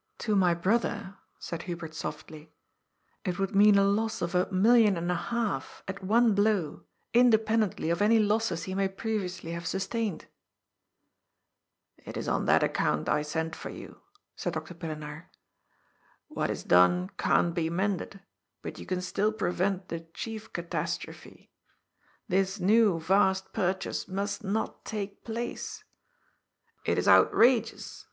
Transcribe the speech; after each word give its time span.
"To 0.24 0.34
my 0.34 0.54
brother," 0.54 1.18
said 1.38 1.64
Hubert 1.64 1.92
softly," 1.92 2.50
it 3.26 3.38
would 3.38 3.54
mean 3.54 3.76
a 3.76 3.84
loss 3.84 4.22
of 4.22 4.34
a 4.34 4.50
million 4.50 4.96
and 4.96 5.12
a 5.12 5.20
half, 5.28 5.82
at 5.86 6.02
one 6.02 6.34
blow, 6.34 6.84
independently 7.12 7.90
of 7.90 8.00
any 8.00 8.18
losses 8.18 8.62
he 8.62 8.74
may 8.74 8.88
previously 8.88 9.50
have 9.52 9.66
sustained."" 9.66 10.28
It 12.06 12.16
is 12.16 12.26
on 12.26 12.46
that 12.46 12.62
account 12.62 13.10
I 13.10 13.20
sent 13.20 13.54
for 13.54 13.68
you," 13.68 14.00
said 14.34 14.54
Dr. 14.54 14.72
Pillenaar." 14.72 15.26
"What 16.36 16.48
is 16.48 16.64
done 16.64 17.10
can't 17.18 17.54
be 17.54 17.68
mended, 17.68 18.22
but 18.62 18.78
you 18.78 18.86
can 18.86 19.02
still 19.02 19.30
prevent 19.30 19.88
the 19.88 20.00
chief 20.14 20.50
catastrophe. 20.54 21.52
This 22.28 22.58
new 22.58 22.98
vast 22.98 23.52
purchase 23.52 24.08
must 24.08 24.42
not 24.42 24.86
take 24.86 25.22
place. 25.22 25.84
It 26.86 26.96
is 26.96 27.06
outrageous. 27.06 28.06